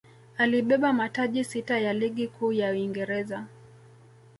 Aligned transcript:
alibeba 0.37 0.93
mataji 0.93 1.43
sita 1.43 1.79
ya 1.79 1.93
ligi 1.93 2.27
kuu 2.27 2.51
ya 2.53 2.71
Uingereza 2.71 3.45